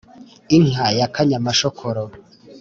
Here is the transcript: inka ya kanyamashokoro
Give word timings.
inka 0.57 0.87
ya 0.99 1.07
kanyamashokoro 1.13 2.03